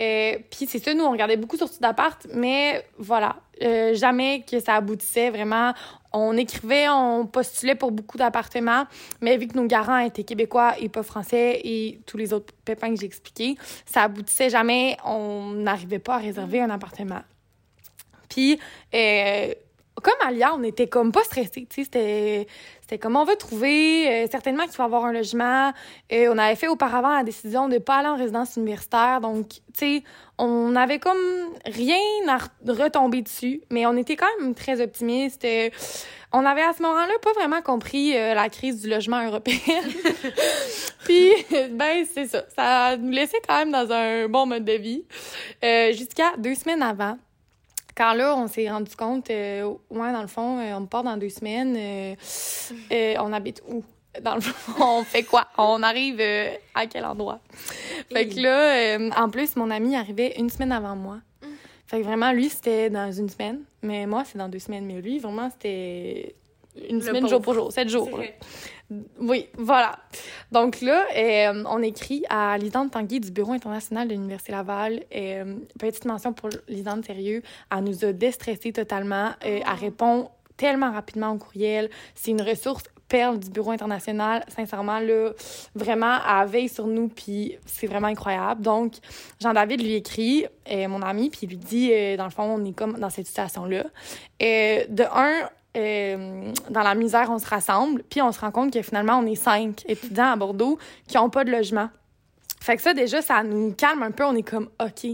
Euh, 0.00 0.38
puis 0.50 0.66
c'est 0.66 0.78
ça, 0.78 0.94
nous, 0.94 1.04
on 1.04 1.10
regardait 1.10 1.36
beaucoup 1.36 1.56
sur 1.56 1.68
Sud-Appart, 1.68 2.26
mais 2.34 2.84
voilà, 2.98 3.36
euh, 3.62 3.94
jamais 3.94 4.44
que 4.48 4.60
ça 4.60 4.74
aboutissait 4.74 5.30
vraiment. 5.30 5.72
On 6.12 6.36
écrivait, 6.36 6.88
on 6.88 7.26
postulait 7.26 7.74
pour 7.74 7.90
beaucoup 7.90 8.18
d'appartements, 8.18 8.86
mais 9.20 9.36
vu 9.36 9.48
que 9.48 9.56
nos 9.56 9.66
garants 9.66 9.98
étaient 9.98 10.24
québécois 10.24 10.74
et 10.78 10.88
pas 10.88 11.02
français 11.02 11.60
et 11.64 12.00
tous 12.06 12.16
les 12.16 12.32
autres 12.32 12.54
pépins 12.64 12.90
que 12.94 13.00
j'ai 13.00 13.06
expliqués, 13.06 13.56
ça 13.86 14.02
aboutissait 14.02 14.50
jamais. 14.50 14.96
On 15.04 15.50
n'arrivait 15.50 15.98
pas 15.98 16.16
à 16.16 16.18
réserver 16.18 16.60
un 16.60 16.70
appartement. 16.70 17.22
Puis, 18.34 18.58
euh, 18.92 19.54
comme 20.02 20.26
Alia, 20.26 20.52
on 20.54 20.62
était 20.64 20.88
comme 20.88 21.12
pas 21.12 21.22
stressés. 21.22 21.69
C'était, 21.70 22.48
c'était 22.81 22.98
comme 22.98 23.14
on 23.14 23.22
va 23.25 23.36
trouver, 23.36 24.08
euh, 24.08 24.26
certainement 24.28 24.64
qu'il 24.64 24.72
faut 24.72 24.82
avoir 24.82 25.04
un 25.04 25.12
logement. 25.12 25.72
Euh, 26.12 26.32
on 26.32 26.36
avait 26.36 26.56
fait 26.56 26.66
auparavant 26.66 27.14
la 27.14 27.22
décision 27.22 27.69
de 27.69 27.78
pas 27.78 27.98
aller 27.98 28.08
en 28.08 28.16
résidence 28.16 28.56
universitaire. 28.56 29.20
Donc, 29.20 29.46
on 30.38 30.75
avait 30.75 30.98
comme 30.98 31.16
rien 31.64 31.96
à 32.26 32.38
re- 32.38 32.82
retomber 32.82 33.22
dessus, 33.22 33.62
mais 33.70 33.86
on 33.86 33.96
était 33.96 34.16
quand 34.16 34.26
même 34.40 34.54
très 34.56 34.81
optimistes. 34.81 35.44
Euh, 35.44 35.70
on 36.32 36.44
avait 36.44 36.62
à 36.62 36.72
ce 36.72 36.82
moment-là 36.82 37.12
pas 37.22 37.32
vraiment 37.34 37.62
compris 37.62 38.12
la 38.14 38.48
crise 38.48 38.82
du 38.82 38.90
logement 38.90 39.25
européen. 39.25 39.54
Puis, 41.04 41.31
ben, 41.70 42.04
c'est 42.12 42.26
ça. 42.26 42.42
Ça 42.56 42.96
nous 42.96 43.12
laissait 43.12 43.40
quand 43.46 43.56
même 43.56 43.70
dans 43.70 43.92
un 43.92 44.26
bon 44.26 44.44
mode 44.44 44.64
de 44.64 44.72
vie. 44.72 45.04
Jusqu'à 45.96 46.32
deux 46.36 46.56
semaines 46.56 46.82
avant. 46.82 47.16
Quand 47.96 48.12
là, 48.14 48.35
on 48.37 48.49
s'est 48.49 48.69
rendu 48.69 48.94
compte, 48.96 49.31
euh, 49.31 49.73
ouais, 49.91 50.12
dans 50.12 50.23
le 50.23 50.26
fond, 50.29 50.58
euh, 50.58 50.75
on 50.76 50.87
part 50.87 51.05
dans 51.05 51.17
deux 51.17 51.29
semaines. 51.29 51.75
euh, 51.76 52.14
euh, 52.93 53.14
on 53.20 53.32
habite 53.32 53.62
où? 53.69 53.85
Dans 54.23 54.35
le 54.37 54.41
fond, 54.41 54.73
on 55.00 55.05
fait 55.05 55.23
quoi? 55.25 55.46
On 55.58 55.82
arrive 55.82 56.19
euh, 56.20 56.50
à 56.75 56.87
quel 56.87 57.05
endroit? 57.05 57.41
Fait 58.12 58.29
que 58.29 58.41
là, 58.41 58.99
en 59.23 59.29
plus, 59.31 59.56
mon 59.56 59.70
ami 59.70 59.96
arrivait 59.96 60.35
une 60.38 60.50
semaine 60.50 60.73
avant 60.73 60.96
moi. 60.96 61.19
Fait 61.87 62.00
que 62.00 62.05
vraiment, 62.05 62.32
lui, 62.32 62.49
c'était 62.49 62.91
dans 62.91 63.12
une 63.12 63.29
semaine. 63.29 63.61
Mais 63.82 64.06
moi, 64.06 64.23
c'est 64.25 64.38
dans 64.38 64.49
deux 64.49 64.58
semaines. 64.58 64.87
Mais 64.87 65.00
lui, 65.00 65.19
vraiment, 65.19 65.50
c'était 65.50 66.35
une 66.88 66.96
Le 66.96 67.02
semaine 67.02 67.22
pauvre. 67.22 67.30
jour 67.30 67.42
pour 67.42 67.54
jour, 67.54 67.72
sept 67.72 67.88
jours. 67.88 68.10
Oui, 69.18 69.48
voilà. 69.56 69.98
Donc 70.52 70.80
là, 70.82 71.06
euh, 71.16 71.64
on 71.68 71.82
écrit 71.82 72.22
à 72.28 72.58
Lisande 72.58 72.90
Tanguy 72.90 73.20
du 73.20 73.30
Bureau 73.30 73.52
international 73.52 74.08
de 74.08 74.12
l'Université 74.12 74.52
Laval. 74.52 75.04
Euh, 75.14 75.56
petite 75.78 76.04
mention 76.04 76.32
pour 76.32 76.50
Lisande 76.68 77.04
Sérieux. 77.04 77.42
Elle 77.74 77.84
nous 77.84 78.04
a 78.04 78.12
déstressé 78.12 78.72
totalement. 78.72 79.30
Euh, 79.44 79.60
elle 79.66 79.78
répond 79.80 80.28
tellement 80.56 80.92
rapidement 80.92 81.32
au 81.32 81.38
courriel. 81.38 81.88
C'est 82.14 82.30
une 82.30 82.42
ressource 82.42 82.84
perle 83.08 83.38
du 83.38 83.50
Bureau 83.50 83.70
international. 83.70 84.44
Sincèrement, 84.48 84.98
là, 84.98 85.30
vraiment, 85.74 86.18
elle 86.28 86.48
veille 86.48 86.68
sur 86.68 86.86
nous, 86.86 87.08
puis 87.08 87.56
c'est 87.66 87.86
vraiment 87.86 88.08
incroyable. 88.08 88.62
Donc, 88.62 88.94
Jean-David 89.40 89.82
lui 89.82 89.94
écrit, 89.94 90.46
euh, 90.70 90.88
mon 90.88 91.02
ami, 91.02 91.30
puis 91.30 91.40
il 91.42 91.50
lui 91.50 91.56
dit, 91.56 92.16
dans 92.16 92.24
le 92.24 92.30
fond, 92.30 92.44
on 92.44 92.64
est 92.64 92.72
comme 92.72 92.98
dans 92.98 93.10
cette 93.10 93.26
situation-là. 93.26 93.84
De 94.40 95.02
un, 95.12 95.48
euh, 95.76 96.52
dans 96.70 96.82
la 96.82 96.94
misère, 96.94 97.28
on 97.30 97.38
se 97.38 97.46
rassemble, 97.46 98.02
puis 98.08 98.22
on 98.22 98.30
se 98.32 98.40
rend 98.40 98.50
compte 98.50 98.72
que 98.72 98.82
finalement, 98.82 99.18
on 99.18 99.26
est 99.26 99.34
cinq 99.34 99.82
étudiants 99.88 100.32
à 100.32 100.36
Bordeaux 100.36 100.78
qui 101.08 101.16
n'ont 101.16 101.30
pas 101.30 101.44
de 101.44 101.50
logement. 101.50 101.88
Fait 102.60 102.76
que 102.76 102.82
ça, 102.82 102.94
déjà, 102.94 103.20
ça 103.20 103.42
nous 103.42 103.72
calme 103.72 104.02
un 104.02 104.10
peu. 104.10 104.24
On 104.24 104.34
est 104.34 104.42
comme, 104.42 104.68
OK, 104.80 105.06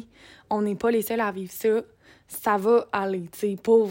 on 0.51 0.63
n'est 0.63 0.75
pas 0.75 0.91
les 0.91 1.03
seuls 1.03 1.21
à 1.21 1.33
vivre 1.33 1.53
ça. 1.53 1.81
Ça 2.29 2.57
va 2.57 2.87
aller, 2.93 3.29
tu 3.33 3.39
sais, 3.39 3.57
pour. 3.61 3.89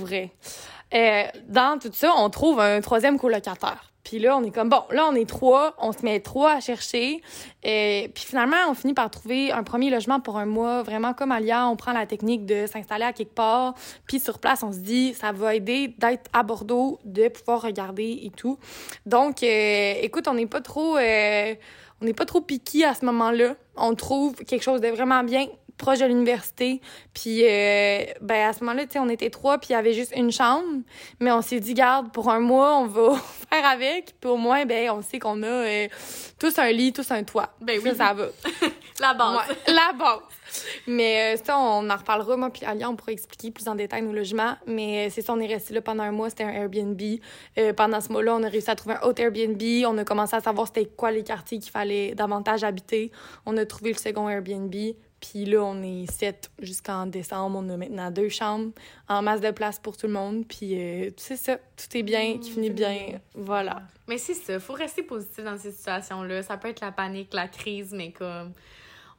Euh, 0.93 1.23
dans 1.47 1.79
tout 1.79 1.91
ça, 1.91 2.13
on 2.15 2.29
trouve 2.29 2.59
un 2.59 2.79
troisième 2.81 3.19
colocataire. 3.19 3.91
Puis 4.09 4.17
là, 4.17 4.35
on 4.35 4.43
est 4.43 4.49
comme, 4.49 4.69
bon, 4.69 4.81
là, 4.89 5.07
on 5.07 5.13
est 5.13 5.29
trois, 5.29 5.75
on 5.77 5.91
se 5.91 6.03
met 6.03 6.19
trois 6.19 6.53
à 6.53 6.59
chercher. 6.61 7.21
Euh, 7.63 8.07
puis 8.11 8.23
finalement, 8.25 8.57
on 8.67 8.73
finit 8.73 8.95
par 8.95 9.11
trouver 9.11 9.51
un 9.51 9.61
premier 9.61 9.91
logement 9.91 10.19
pour 10.19 10.39
un 10.39 10.47
mois. 10.47 10.81
Vraiment 10.81 11.13
comme 11.13 11.31
Alia, 11.31 11.67
on 11.67 11.75
prend 11.75 11.93
la 11.93 12.07
technique 12.07 12.47
de 12.47 12.65
s'installer 12.65 13.05
à 13.05 13.13
quelque 13.13 13.35
part. 13.35 13.75
Puis 14.07 14.19
sur 14.19 14.39
place, 14.39 14.63
on 14.63 14.71
se 14.71 14.79
dit, 14.79 15.13
ça 15.13 15.31
va 15.31 15.53
aider 15.53 15.93
d'être 15.99 16.27
à 16.33 16.41
Bordeaux, 16.41 16.97
de 17.05 17.27
pouvoir 17.27 17.61
regarder 17.61 18.21
et 18.23 18.31
tout. 18.35 18.57
Donc, 19.05 19.43
euh, 19.43 19.93
écoute, 20.01 20.27
on 20.27 20.33
n'est 20.33 20.47
pas 20.47 20.61
trop... 20.61 20.97
euh, 20.97 21.53
on 22.01 22.05
n'est 22.05 22.13
pas 22.13 22.25
trop 22.25 22.41
piqué 22.41 22.85
à 22.85 22.95
ce 22.95 23.05
moment-là. 23.05 23.53
On 23.75 23.93
trouve 23.93 24.33
quelque 24.33 24.63
chose 24.63 24.81
de 24.81 24.87
vraiment 24.87 25.23
bien 25.23 25.45
proche 25.79 25.99
de 25.99 26.05
l'université. 26.05 26.81
Puis, 27.15 27.43
euh, 27.43 28.05
ben, 28.21 28.49
à 28.49 28.53
ce 28.53 28.63
moment-là, 28.63 28.85
tu 28.85 28.93
sais, 28.93 28.99
on 28.99 29.09
était 29.09 29.31
trois, 29.31 29.57
puis 29.57 29.69
il 29.71 29.73
y 29.73 29.75
avait 29.75 29.93
juste 29.93 30.13
une 30.15 30.31
chambre. 30.31 30.67
Mais 31.19 31.31
on 31.31 31.41
s'est 31.41 31.59
dit, 31.59 31.73
garde, 31.73 32.11
pour 32.11 32.29
un 32.29 32.39
mois, 32.39 32.77
on 32.77 32.85
va 32.85 33.15
faire 33.49 33.65
avec. 33.65 34.13
Puis 34.21 34.29
au 34.29 34.37
moins, 34.37 34.65
ben, 34.65 34.91
on 34.91 35.01
sait 35.01 35.17
qu'on 35.17 35.41
a 35.41 35.47
euh, 35.47 35.87
tous 36.37 36.59
un 36.59 36.71
lit, 36.71 36.93
tous 36.93 37.09
un 37.09 37.23
toit. 37.23 37.49
Ben 37.61 37.79
oui. 37.83 37.95
ça 37.95 38.13
va. 38.13 38.25
La 38.99 39.13
base. 39.13 39.37
Ouais, 39.37 39.73
la 39.73 39.93
base. 39.97 40.19
Mais 40.85 41.35
euh, 41.35 41.41
ça, 41.41 41.57
on 41.57 41.89
en 41.89 41.95
reparlera. 41.95 42.35
Moi 42.35 42.49
puis 42.49 42.65
Alia, 42.65 42.89
on 42.89 42.97
pourra 42.97 43.13
expliquer 43.13 43.49
plus 43.49 43.65
en 43.69 43.75
détail 43.75 44.01
nos 44.01 44.11
logements. 44.11 44.57
Mais 44.67 45.09
c'est 45.09 45.21
ça, 45.21 45.31
on 45.31 45.39
est 45.39 45.47
resté 45.47 45.73
là 45.73 45.79
pendant 45.79 46.03
un 46.03 46.11
mois. 46.11 46.29
C'était 46.29 46.43
un 46.43 46.49
Airbnb. 46.49 47.01
Pendant 47.77 48.01
ce 48.01 48.11
mois-là, 48.11 48.35
on 48.35 48.43
a 48.43 48.49
réussi 48.49 48.69
à 48.69 48.75
trouver 48.75 48.95
un 49.01 49.07
autre 49.07 49.21
Airbnb. 49.21 49.61
On 49.87 49.97
a 49.97 50.03
commencé 50.03 50.35
à 50.35 50.41
savoir 50.41 50.67
c'était 50.67 50.83
quoi 50.83 51.11
les 51.11 51.23
quartiers 51.23 51.59
qu'il 51.59 51.71
fallait 51.71 52.13
davantage 52.13 52.65
habiter. 52.65 53.09
On 53.45 53.55
a 53.55 53.65
trouvé 53.65 53.93
le 53.93 53.97
second 53.97 54.27
Airbnb. 54.27 54.75
Puis 55.21 55.43
là, 55.45 55.61
on 55.63 55.81
est 55.83 56.09
sept 56.11 56.49
jusqu'en 56.59 57.05
décembre. 57.05 57.59
On 57.59 57.69
a 57.69 57.75
maintenant 57.77 58.09
deux 58.09 58.29
chambres, 58.29 58.71
en 59.09 59.21
masse 59.21 59.41
de 59.41 59.51
place 59.51 59.77
pour 59.79 59.97
tout 59.97 60.07
le 60.07 60.13
monde. 60.13 60.45
Puis 60.47 60.79
euh, 60.79 61.09
c'est 61.17 61.35
ça, 61.35 61.57
tout 61.57 61.97
est 61.97 62.03
bien, 62.03 62.37
qui 62.39 62.51
finit 62.51 62.69
bien. 62.69 63.19
Voilà. 63.35 63.81
Mais 64.07 64.17
c'est 64.17 64.33
ça, 64.33 64.59
faut 64.59 64.73
rester 64.73 65.03
positif 65.03 65.43
dans 65.43 65.57
ces 65.57 65.71
situations-là. 65.71 66.41
Ça 66.43 66.57
peut 66.57 66.69
être 66.69 66.79
la 66.81 66.91
panique, 66.91 67.33
la 67.33 67.47
crise, 67.47 67.91
mais 67.91 68.11
comme 68.11 68.53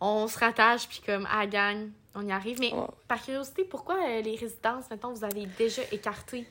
on 0.00 0.26
se 0.28 0.38
rattache 0.38 0.88
puis 0.88 1.02
comme 1.04 1.26
à 1.26 1.40
la 1.40 1.46
gang, 1.46 1.88
on 2.14 2.26
y 2.26 2.32
arrive. 2.32 2.58
Mais 2.60 2.72
Ouais. 2.72 2.86
par 3.06 3.22
curiosité, 3.22 3.64
pourquoi 3.64 3.96
euh, 3.96 4.22
les 4.22 4.36
résidences, 4.36 4.84
mettons, 4.90 5.12
vous 5.12 5.24
avez 5.24 5.46
déjà 5.58 5.82
écarté 5.92 6.46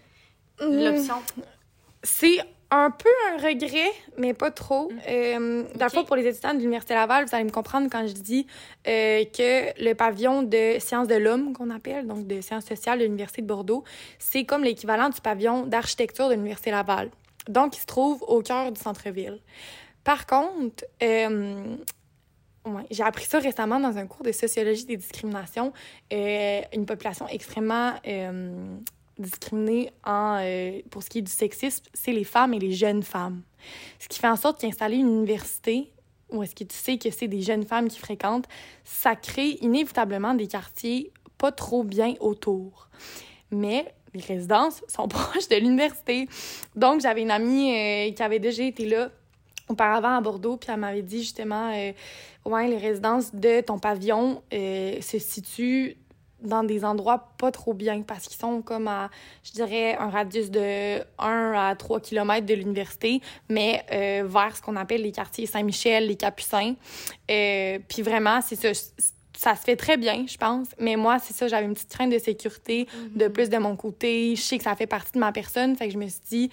Mm. 0.62 0.84
l'option? 0.84 1.15
C'est 2.03 2.39
un 2.72 2.91
peu 2.91 3.10
un 3.32 3.38
regret, 3.38 3.91
mais 4.18 4.34
pas 4.34 4.51
trop. 4.51 4.91
Mm. 4.91 5.00
Euh, 5.08 5.89
fond, 5.89 6.03
pour 6.03 6.15
les 6.15 6.27
étudiants 6.27 6.53
de 6.53 6.60
l'Université 6.60 6.94
Laval, 6.94 7.25
vous 7.25 7.36
allez 7.36 7.46
me 7.46 7.51
comprendre 7.51 7.88
quand 7.91 8.06
je 8.08 8.13
dis 8.13 8.46
euh, 8.88 9.24
que 9.25 9.84
le 9.84 9.94
pavillon 9.94 10.44
de 10.44 10.77
sciences 10.79 11.08
de 11.08 11.15
l'homme, 11.15 11.53
qu'on 11.53 11.70
appelle, 11.70 12.06
donc 12.06 12.27
de 12.27 12.41
sciences 12.41 12.65
sociales 12.65 13.00
de 13.00 13.06
l'Université 13.06 13.41
de 13.41 13.48
Bordeaux, 13.48 13.84
c'est 14.20 14.46
comme 14.46 14.63
l'équivalent 14.63 15.10
du 15.10 15.20
pavillon 15.22 15.65
d'architecture 15.65 16.29
de 16.29 16.34
l'Université 16.34 16.72
Laval. 16.72 17.10
Donc, 17.48 17.75
il 17.75 17.79
se 17.79 17.88
trouve 17.88 18.24
au 18.27 18.41
cœur 18.41 18.72
du 18.72 18.79
centre-ville. 18.79 19.39
Par 20.03 20.27
contre, 20.27 20.86
euh, 21.01 21.75
ouais, 22.65 22.84
j'ai 22.91 23.03
appris 23.03 23.25
ça 23.25 23.39
récemment 23.39 23.79
dans 23.79 23.98
un 23.98 24.06
cours 24.06 24.24
de 24.24 24.32
sociologie 24.32 24.86
des 24.86 24.98
discriminations. 24.98 25.74
Une 26.12 26.86
population 26.86 27.27
extrêmement 27.27 27.94
euh, 29.20 29.24
discriminée 29.24 29.92
en, 30.06 30.38
euh, 30.42 30.82
pour 30.90 31.04
ce 31.04 31.10
qui 31.10 31.20
est 31.20 31.24
du 31.24 31.32
sexisme, 31.32 31.86
c'est 31.94 32.12
les 32.12 32.24
femmes 32.24 32.54
et 32.54 32.60
les 32.60 32.74
jeunes 32.74 33.04
femmes. 33.04 33.42
Ce 34.00 34.08
qui 34.08 34.20
fait 34.20 34.28
en 34.28 34.36
sorte 34.36 34.60
qu'installer 34.60 34.98
une 34.98 35.10
université 35.10 35.92
où 36.32 36.44
est-ce 36.44 36.56
que 36.56 36.64
tu 36.64 36.76
sais 36.76 36.98
que 36.98 37.10
c'est 37.10 37.28
des 37.28 37.42
jeunes 37.42 37.66
femmes 37.66 37.88
qui 37.88 38.00
fréquentent, 38.00 38.48
ça 38.84 39.16
crée 39.16 39.58
inévitablement 39.62 40.34
des 40.34 40.48
quartiers 40.48 41.12
pas 41.40 41.52
trop 41.52 41.84
bien 41.84 42.14
autour. 42.20 42.90
Mais 43.52 43.94
les 44.14 44.22
résidences 44.22 44.84
sont 44.88 45.08
proches 45.08 45.48
de 45.48 45.56
l'université. 45.56 46.28
Donc, 46.76 47.02
j'avais 47.02 47.22
une 47.22 47.32
amie 47.32 47.74
euh, 47.74 48.12
qui 48.12 48.22
avait 48.22 48.40
déjà 48.40 48.64
été 48.64 48.86
là 48.86 49.10
auparavant 49.70 50.16
à 50.16 50.22
Bordeaux, 50.22 50.58
puis 50.58 50.70
elle 50.72 50.80
m'avait 50.80 51.02
dit 51.02 51.20
justement, 51.20 51.72
euh, 51.74 51.94
ouais, 52.46 52.68
les 52.68 52.78
résidences 52.78 53.34
de 53.34 53.62
ton 53.62 53.80
pavillon 53.80 54.42
se 54.52 55.20
situent 55.20 55.96
dans 56.41 56.63
des 56.63 56.86
endroits 56.86 57.29
pas 57.38 57.51
trop 57.51 57.74
bien 57.74 58.01
parce 58.01 58.27
qu'ils 58.27 58.39
sont 58.39 58.62
comme 58.62 58.88
à, 58.88 59.10
je 59.43 59.51
dirais, 59.51 59.96
un 59.98 60.10
radius 60.10 60.50
de 60.50 61.00
1 61.19 61.53
à 61.55 61.75
3 61.75 62.00
km 62.00 62.46
de 62.46 62.53
l'université, 62.53 63.22
mais 63.50 63.84
euh, 63.91 64.24
vers 64.27 64.55
ce 64.55 64.62
qu'on 64.62 64.75
appelle 64.75 65.01
les 65.01 65.12
quartiers 65.12 65.46
Saint-Michel, 65.46 66.08
les 66.08 66.15
Capucins. 66.15 66.75
Euh, 67.29 67.79
puis 67.88 68.01
vraiment, 68.01 68.41
c'est 68.41 68.55
ça. 68.55 68.69
Ça 69.38 69.55
se 69.55 69.62
fait 69.62 69.77
très 69.77 69.96
bien, 69.96 70.25
je 70.27 70.36
pense. 70.36 70.67
Mais 70.79 70.98
moi, 70.98 71.17
c'est 71.17 71.34
ça, 71.34 71.48
j'avais 71.48 71.65
une 71.65 71.74
petite 71.74 71.89
crainte 71.89 72.12
de 72.12 72.19
sécurité 72.19 72.89
de 73.15 73.29
plus 73.29 73.50
de 73.50 73.58
mon 73.58 73.77
côté. 73.77 74.36
Je 74.36 74.41
sais 74.41 74.58
que 74.58 74.65
ça 74.65 74.75
fait 74.75 74.86
partie 74.86 75.13
de 75.13 75.19
ma 75.19 75.31
personne. 75.31 75.77
Fait 75.77 75.88
que 75.88 75.93
je 75.93 75.98
me 75.98 76.08
suis 76.08 76.19
dit, 76.29 76.51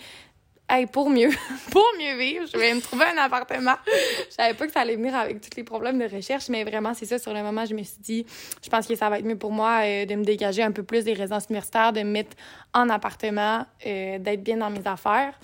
hey, 0.68 0.86
pour 0.86 1.10
mieux, 1.10 1.30
pour 1.70 1.84
mieux 1.98 2.18
vivre, 2.18 2.46
je 2.52 2.58
vais 2.58 2.74
me 2.74 2.80
trouver 2.80 3.04
un 3.04 3.18
appartement. 3.18 3.76
Je 3.86 4.34
savais 4.34 4.54
pas 4.54 4.66
que 4.66 4.72
ça 4.72 4.80
allait 4.80 4.96
venir 4.96 5.14
avec 5.14 5.40
tous 5.40 5.56
les 5.56 5.64
problèmes 5.64 5.98
de 5.98 6.04
recherche, 6.04 6.48
mais 6.48 6.64
vraiment, 6.64 6.94
c'est 6.94 7.06
ça, 7.06 7.18
sur 7.18 7.32
le 7.32 7.42
moment, 7.42 7.64
je 7.64 7.74
me 7.74 7.82
suis 7.82 8.00
dit, 8.00 8.26
je 8.62 8.68
pense 8.68 8.86
que 8.86 8.94
ça 8.94 9.08
va 9.08 9.18
être 9.18 9.24
mieux 9.24 9.38
pour 9.38 9.52
moi 9.52 9.80
euh, 9.84 10.06
de 10.06 10.14
me 10.14 10.24
dégager 10.24 10.62
un 10.62 10.72
peu 10.72 10.82
plus 10.82 11.04
des 11.04 11.12
résidences 11.12 11.46
universitaires, 11.46 11.92
de 11.92 12.00
me 12.00 12.10
mettre 12.10 12.36
en 12.74 12.88
appartement, 12.88 13.66
euh, 13.86 14.18
d'être 14.18 14.42
bien 14.42 14.56
dans 14.56 14.70
mes 14.70 14.86
affaires. 14.86 15.38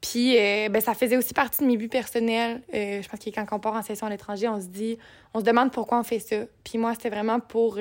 Puis, 0.00 0.36
euh, 0.36 0.68
ben, 0.68 0.82
ça 0.82 0.94
faisait 0.94 1.16
aussi 1.16 1.32
partie 1.32 1.60
de 1.62 1.66
mes 1.66 1.78
buts 1.78 1.88
personnels. 1.88 2.60
Je 2.72 3.08
pense 3.08 3.20
que 3.20 3.30
quand 3.30 3.46
on 3.52 3.58
part 3.58 3.74
en 3.74 3.82
session 3.82 4.06
à 4.06 4.10
l'étranger, 4.10 4.48
on 4.48 4.60
se 4.60 4.66
dit, 4.66 4.98
on 5.32 5.40
se 5.40 5.44
demande 5.44 5.72
pourquoi 5.72 5.98
on 5.98 6.02
fait 6.02 6.18
ça. 6.18 6.36
Puis 6.62 6.76
moi, 6.76 6.92
c'était 6.92 7.08
vraiment 7.08 7.40
pour 7.40 7.78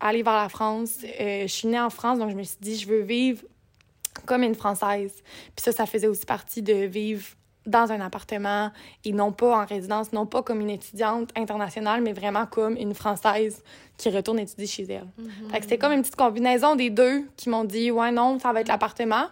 aller 0.00 0.22
vers 0.22 0.36
la 0.36 0.50
France. 0.50 0.98
Je 1.02 1.46
suis 1.46 1.68
née 1.68 1.80
en 1.80 1.88
France, 1.88 2.18
donc 2.18 2.30
je 2.30 2.36
me 2.36 2.42
suis 2.42 2.58
dit, 2.60 2.78
je 2.78 2.86
veux 2.86 3.00
vivre 3.00 3.44
comme 4.26 4.42
une 4.42 4.54
Française. 4.54 5.12
Puis 5.56 5.64
ça, 5.64 5.72
ça 5.72 5.86
faisait 5.86 6.06
aussi 6.06 6.26
partie 6.26 6.62
de 6.62 6.74
vivre 6.74 7.24
dans 7.68 7.92
un 7.92 8.00
appartement 8.00 8.70
et 9.04 9.12
non 9.12 9.30
pas 9.30 9.62
en 9.62 9.66
résidence, 9.66 10.12
non 10.12 10.26
pas 10.26 10.42
comme 10.42 10.60
une 10.60 10.70
étudiante 10.70 11.30
internationale, 11.36 12.00
mais 12.00 12.12
vraiment 12.12 12.46
comme 12.46 12.76
une 12.76 12.94
Française 12.94 13.62
qui 13.98 14.10
retourne 14.10 14.38
étudier 14.38 14.66
chez 14.66 14.84
elle. 14.84 15.06
Mhm. 15.18 15.50
Fait 15.50 15.58
que 15.58 15.64
c'était 15.64 15.78
comme 15.78 15.92
une 15.92 16.00
petite 16.00 16.16
combinaison 16.16 16.76
des 16.76 16.88
deux 16.88 17.24
qui 17.36 17.50
m'ont 17.50 17.64
dit 17.64 17.90
ouais 17.90 18.12
non 18.12 18.38
ça 18.38 18.52
va 18.52 18.60
être 18.60 18.68
l'appartement 18.68 19.26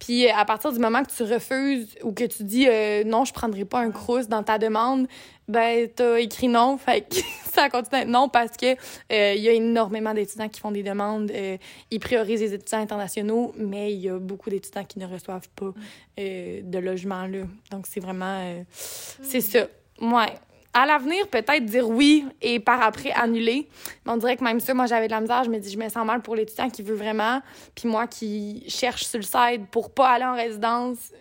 puis 0.00 0.26
euh, 0.26 0.32
à 0.34 0.44
partir 0.44 0.72
du 0.72 0.80
moment 0.80 1.02
que 1.04 1.10
tu 1.10 1.22
refuses 1.22 1.96
ou 2.02 2.12
que 2.12 2.24
tu 2.24 2.42
dis 2.42 2.66
euh, 2.68 3.04
non 3.04 3.24
je 3.24 3.32
prendrai 3.32 3.64
pas 3.64 3.78
un 3.78 3.92
crous 3.92 4.28
dans 4.28 4.42
ta 4.42 4.58
demande 4.58 5.06
ben 5.48 5.88
t'as 5.94 6.18
écrit 6.18 6.48
non 6.48 6.78
fait 6.78 7.08
que 7.08 7.16
ça 7.52 7.70
continue 7.70 8.00
d'être 8.00 8.08
non 8.08 8.28
parce 8.28 8.56
que 8.56 8.72
euh, 9.12 9.34
il 9.34 9.42
y 9.42 9.48
a 9.48 9.52
énormément 9.52 10.14
d'étudiants 10.14 10.48
qui 10.48 10.60
font 10.60 10.70
des 10.70 10.82
demandes 10.82 11.30
euh, 11.34 11.56
ils 11.90 12.00
priorisent 12.00 12.40
les 12.40 12.54
étudiants 12.54 12.80
internationaux 12.80 13.54
mais 13.56 13.92
il 13.92 14.00
y 14.00 14.08
a 14.08 14.18
beaucoup 14.18 14.50
d'étudiants 14.50 14.84
qui 14.84 14.98
ne 14.98 15.06
reçoivent 15.06 15.48
pas 15.56 15.72
euh, 16.20 16.60
de 16.62 16.78
logement 16.78 17.26
là 17.26 17.44
donc 17.70 17.86
c'est 17.86 18.00
vraiment 18.00 18.62
c'est 18.72 19.40
ça 19.40 19.66
ouais 20.00 20.32
à 20.74 20.86
l'avenir, 20.86 21.26
peut-être 21.28 21.64
dire 21.64 21.88
oui 21.88 22.26
et 22.40 22.60
par 22.60 22.82
après 22.82 23.10
annuler. 23.12 23.68
Mais 24.04 24.12
on 24.12 24.16
dirait 24.16 24.36
que 24.36 24.44
même 24.44 24.60
ça, 24.60 24.74
moi, 24.74 24.86
j'avais 24.86 25.06
de 25.06 25.12
la 25.12 25.20
misère. 25.20 25.42
Je 25.42 25.50
me 25.50 25.58
dis, 25.58 25.70
je 25.70 25.78
me 25.78 25.88
sens 25.88 26.06
mal 26.06 26.20
pour 26.22 26.36
l'étudiant 26.36 26.70
qui 26.70 26.82
veut 26.82 26.94
vraiment. 26.94 27.40
Puis 27.74 27.88
moi 27.88 28.06
qui 28.06 28.64
cherche 28.68 29.04
sur 29.04 29.18
le 29.18 29.24
site 29.24 29.66
pour 29.70 29.90
pas 29.90 30.10
aller 30.10 30.24
en 30.24 30.34
résidence. 30.34 31.12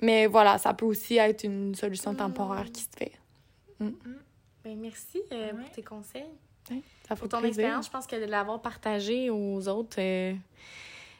Mais 0.00 0.26
voilà, 0.26 0.58
ça 0.58 0.72
peut 0.72 0.86
aussi 0.86 1.16
être 1.16 1.44
une 1.44 1.74
solution 1.74 2.14
temporaire 2.14 2.66
qui 2.72 2.82
se 2.82 2.88
fait. 2.96 3.12
Ben, 3.80 4.78
merci 4.78 5.22
euh, 5.32 5.52
Ouais. 5.52 5.62
pour 5.62 5.70
tes 5.70 5.82
conseils. 5.82 6.24
Ça 7.08 7.14
Pour 7.14 7.28
ton 7.28 7.38
plaisir. 7.38 7.60
expérience, 7.60 7.86
je 7.86 7.90
pense 7.92 8.06
que 8.08 8.16
de 8.16 8.24
l'avoir 8.28 8.60
partagé 8.60 9.30
aux 9.30 9.68
autres, 9.68 10.00
euh, 10.00 10.34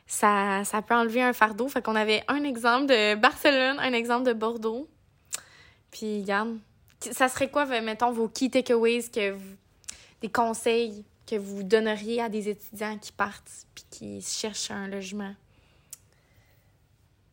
ça, 0.06 0.64
ça 0.64 0.82
peut 0.82 0.94
enlever 0.94 1.22
un 1.22 1.32
fardeau. 1.32 1.68
Fait 1.68 1.80
qu'on 1.82 1.94
avait 1.94 2.25
un 2.26 2.42
exemple 2.42 2.86
de 2.86 3.14
Barcelone, 3.14 3.78
un 3.78 3.92
exemple 3.92 4.26
de 4.26 4.32
Bordeaux. 4.32 4.88
Puis, 5.92 6.22
regarde, 6.22 6.58
ça 7.00 7.28
serait 7.28 7.48
quoi, 7.50 7.64
mettons, 7.80 8.10
vos 8.10 8.28
key 8.28 8.48
takeaways, 8.50 9.08
que 9.08 9.30
vous- 9.32 9.56
des 10.20 10.28
conseils 10.30 11.04
que 11.26 11.36
vous 11.36 11.62
donneriez 11.62 12.20
à 12.20 12.28
des 12.28 12.48
étudiants 12.48 12.98
qui 12.98 13.12
partent 13.12 13.66
puis 13.75 13.84
qui 13.90 14.22
cherchent 14.22 14.70
un 14.72 14.88
logement? 14.88 15.34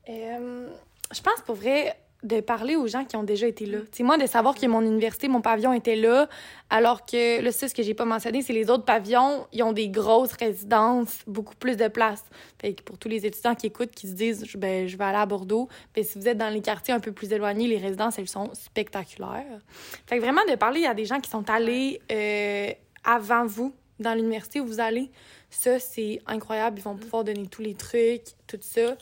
Euh, 0.10 0.70
je 1.12 1.22
pense 1.22 1.42
pour 1.46 1.56
vrai 1.56 1.98
de 2.24 2.40
parler 2.40 2.76
aux 2.76 2.88
gens 2.88 3.06
qui 3.06 3.16
ont 3.16 3.24
déjà 3.24 3.48
été 3.48 3.66
là. 3.66 3.80
C'est 3.92 4.04
moi 4.04 4.18
de 4.18 4.26
savoir 4.26 4.56
que 4.56 4.66
mon 4.66 4.82
université, 4.82 5.28
mon 5.28 5.42
pavillon 5.42 5.74
était 5.74 5.96
là, 5.96 6.28
alors 6.70 7.06
que 7.06 7.42
là, 7.42 7.52
c'est 7.52 7.68
ce 7.68 7.76
que 7.76 7.84
j'ai 7.84 7.94
pas 7.94 8.06
mentionné, 8.06 8.42
c'est 8.42 8.54
les 8.54 8.70
autres 8.70 8.86
pavillons, 8.86 9.46
ils 9.52 9.64
ont 9.64 9.74
des 9.74 9.90
grosses 9.90 10.34
résidences, 10.34 11.20
beaucoup 11.28 11.56
plus 11.56 11.76
de 11.76 11.88
place. 11.88 12.24
Fait 12.60 12.74
que 12.74 12.84
pour 12.84 12.98
tous 12.98 13.10
les 13.10 13.26
étudiants 13.26 13.56
qui 13.56 13.68
écoutent, 13.68 13.92
qui 13.92 14.08
se 14.08 14.14
disent, 14.14 14.46
ben, 14.56 14.88
je 14.88 14.98
vais 14.98 15.04
aller 15.04 15.18
à 15.18 15.26
Bordeaux, 15.26 15.68
ben, 15.96 16.04
si 16.04 16.18
vous 16.18 16.28
êtes 16.28 16.38
dans 16.38 16.50
les 16.50 16.62
quartiers 16.62 16.94
un 16.94 17.00
peu 17.00 17.12
plus 17.12 17.32
éloignés, 17.32 17.68
les 17.68 17.78
résidences, 17.78 18.18
elles 18.18 18.28
sont 18.28 18.50
spectaculaires. 18.54 19.60
Fait 20.08 20.20
vraiment 20.20 20.42
de 20.50 20.56
parler 20.56 20.86
à 20.86 20.94
des 20.94 21.06
gens 21.06 21.20
qui 21.20 21.30
sont 21.30 21.50
allés 21.50 22.02
euh, 22.12 22.72
avant 23.04 23.46
vous 23.46 23.74
dans 24.04 24.14
l'université 24.14 24.62
où 24.62 24.66
vous 24.68 24.80
allez, 24.80 25.10
ça, 25.50 25.80
c'est 25.80 26.22
incroyable. 26.28 26.80
Ils 26.80 26.84
vont 26.84 26.96
pouvoir 26.96 27.24
donner 27.24 27.48
tous 27.48 27.62
les 27.62 27.74
trucs, 27.76 28.24
tout 28.48 28.58
ça. 28.62 28.96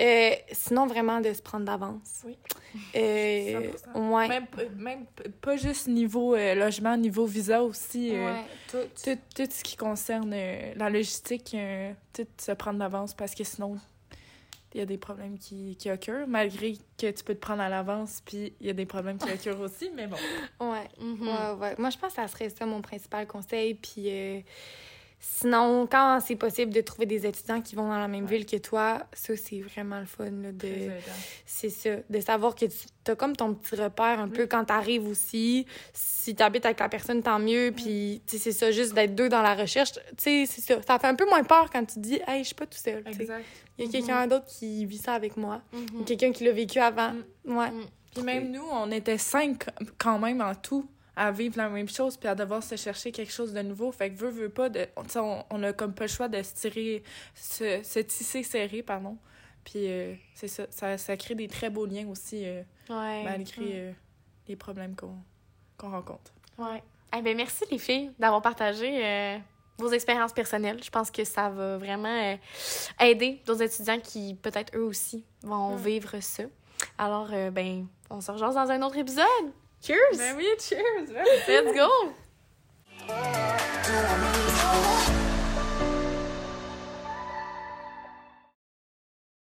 Euh, 0.00 0.30
sinon, 0.52 0.86
vraiment, 0.86 1.20
de 1.20 1.32
se 1.32 1.40
prendre 1.42 1.64
d'avance. 1.66 2.22
Oui. 2.26 2.36
Euh, 2.96 3.70
100%. 3.94 4.14
ouais. 4.16 4.28
Même, 4.28 4.46
même 4.76 5.06
p- 5.16 5.28
pas 5.40 5.56
juste 5.56 5.86
niveau 5.88 6.34
euh, 6.34 6.54
logement, 6.54 6.96
niveau 6.96 7.24
visa 7.26 7.62
aussi. 7.62 8.10
euh, 8.14 8.32
Ouais, 8.34 8.40
tout. 8.70 8.78
tout, 9.04 9.18
tout 9.44 9.50
ce 9.50 9.62
qui 9.62 9.76
concerne 9.76 10.32
euh, 10.34 10.72
la 10.76 10.90
logistique, 10.90 11.52
euh, 11.54 11.92
tout 12.12 12.26
se 12.38 12.52
prendre 12.52 12.78
d'avance 12.78 13.14
parce 13.14 13.34
que 13.34 13.44
sinon, 13.44 13.76
il 14.74 14.80
y 14.80 14.82
a 14.82 14.86
des 14.86 14.98
problèmes 14.98 15.38
qui, 15.38 15.76
qui 15.76 15.90
occurrent, 15.90 16.26
malgré 16.26 16.74
que 16.98 17.10
tu 17.10 17.24
peux 17.24 17.34
te 17.34 17.40
prendre 17.40 17.62
à 17.62 17.68
l'avance, 17.68 18.20
puis 18.24 18.52
il 18.60 18.66
y 18.66 18.70
a 18.70 18.72
des 18.72 18.86
problèmes 18.86 19.18
qui 19.18 19.30
occurrent 19.30 19.60
aussi, 19.60 19.90
mais 19.94 20.08
bon. 20.08 20.16
Ouais. 20.60 20.88
Mhm. 21.00 21.28
Ouais, 21.28 21.52
ouais. 21.60 21.74
Moi, 21.78 21.90
je 21.90 21.98
pense 21.98 22.10
que 22.14 22.16
ça 22.16 22.28
serait 22.28 22.50
ça 22.50 22.66
mon 22.66 22.82
principal 22.82 23.26
conseil. 23.26 23.74
Puis 23.74 24.06
euh, 24.08 24.40
sinon, 25.26 25.86
quand 25.90 26.20
c'est 26.20 26.36
possible 26.36 26.72
de 26.72 26.80
trouver 26.82 27.06
des 27.06 27.26
étudiants 27.26 27.60
qui 27.62 27.74
vont 27.74 27.88
dans 27.88 27.98
la 27.98 28.08
même 28.08 28.26
ville 28.26 28.44
que 28.44 28.56
toi, 28.56 29.06
ça, 29.12 29.34
c'est 29.36 29.60
vraiment 29.60 29.98
le 29.98 30.06
fun. 30.06 30.24
là, 30.24 30.52
de... 30.52 30.90
C'est 31.46 31.70
ça. 31.70 31.90
De 32.10 32.20
savoir 32.20 32.54
que 32.54 32.66
tu 32.66 33.10
as 33.10 33.16
comme 33.16 33.34
ton 33.34 33.54
petit 33.54 33.74
repère 33.74 34.20
un 34.20 34.28
peu 34.28 34.46
quand 34.46 34.66
tu 34.66 34.72
arrives 34.72 35.08
aussi. 35.08 35.66
Si 35.94 36.34
tu 36.34 36.42
habites 36.42 36.66
avec 36.66 36.78
la 36.78 36.88
personne, 36.88 37.22
tant 37.22 37.38
mieux. 37.38 37.72
Puis, 37.74 38.22
tu 38.26 38.36
sais, 38.36 38.42
c'est 38.42 38.52
ça, 38.52 38.70
juste 38.70 38.92
d'être 38.92 39.14
deux 39.14 39.28
dans 39.28 39.42
la 39.42 39.54
recherche. 39.54 39.92
Tu 39.92 40.00
sais, 40.18 40.44
c'est 40.46 40.60
ça. 40.60 40.82
Ça 40.86 40.98
fait 40.98 41.06
un 41.06 41.14
peu 41.14 41.26
moins 41.26 41.42
peur 41.42 41.70
quand 41.70 41.84
tu 41.84 42.00
dis, 42.00 42.20
hey, 42.26 42.40
je 42.40 42.48
suis 42.48 42.54
pas 42.54 42.66
tout 42.66 42.78
seul. 42.78 43.02
Il 43.78 43.86
y 43.86 43.88
a 43.88 43.90
quelqu'un 43.90 44.26
d'autre 44.26 44.46
qui 44.46 44.84
vit 44.84 44.98
ça 44.98 45.14
avec 45.14 45.36
moi. 45.36 45.62
Mhm. 45.72 46.00
Ou 46.00 46.04
quelqu'un 46.04 46.32
qui 46.32 46.44
l'a 46.44 46.52
vécu 46.52 46.78
avant. 46.78 47.12
Mm. 47.44 47.56
Ouais. 47.56 47.72
Puis 48.14 48.22
même 48.22 48.52
nous, 48.52 48.64
on 48.70 48.90
était 48.90 49.18
cinq 49.18 49.64
quand 49.98 50.18
même 50.18 50.40
en 50.40 50.54
tout 50.54 50.86
à 51.16 51.30
vivre 51.30 51.56
la 51.58 51.68
même 51.68 51.88
chose 51.88 52.16
puis 52.16 52.28
à 52.28 52.34
devoir 52.34 52.62
se 52.62 52.76
chercher 52.76 53.12
quelque 53.12 53.32
chose 53.32 53.52
de 53.52 53.60
nouveau. 53.62 53.92
Fait 53.92 54.10
que 54.10 54.16
veut, 54.16 54.30
veut 54.30 54.48
pas, 54.48 54.68
de, 54.68 54.86
on, 54.96 55.44
on 55.50 55.62
a 55.62 55.72
comme 55.72 55.94
pas 55.94 56.04
le 56.04 56.08
choix 56.10 56.28
de 56.28 56.42
se 56.42 56.54
tirer, 56.54 57.02
se, 57.34 57.82
se 57.82 57.98
tisser 58.00 58.42
serré, 58.42 58.82
pardon. 58.82 59.16
Puis 59.64 59.86
euh, 59.86 60.14
c'est 60.34 60.48
ça, 60.48 60.64
ça, 60.70 60.98
ça 60.98 61.16
crée 61.16 61.34
des 61.34 61.48
très 61.48 61.70
beaux 61.70 61.86
liens 61.86 62.06
aussi, 62.08 62.42
euh, 62.44 62.62
Ouais. 62.90 63.24
malgré 63.24 63.64
euh, 63.80 63.92
les 64.48 64.56
problèmes 64.56 64.94
qu'on 64.94 65.16
qu'on 65.78 65.90
rencontre. 65.90 66.32
Ouais. 66.58 66.82
Eh 67.16 67.22
ben, 67.22 67.36
merci 67.36 67.64
les 67.70 67.78
filles 67.78 68.10
d'avoir 68.18 68.42
partagé 68.42 69.04
euh, 69.04 69.38
vos 69.78 69.88
expériences 69.90 70.32
personnelles. 70.32 70.82
Je 70.84 70.90
pense 70.90 71.10
que 71.10 71.24
ça 71.24 71.48
va 71.48 71.78
vraiment 71.78 72.36
aider 73.00 73.40
d'autres 73.46 73.62
étudiants 73.62 73.98
qui 74.00 74.34
peut-être 74.34 74.76
eux 74.76 74.82
aussi 74.84 75.24
vont 75.42 75.76
vivre 75.76 76.20
ça. 76.20 76.42
Alors 76.98 77.28
ben 77.52 77.86
on 78.10 78.20
se 78.20 78.30
rejoint 78.30 78.52
dans 78.52 78.70
un 78.70 78.82
autre 78.82 78.98
épisode. 78.98 79.24
Cheers. 79.84 80.16
Ben 80.16 80.34
oui, 80.34 80.48
cheers! 80.58 81.10
Let's 81.46 81.74
go. 81.74 82.14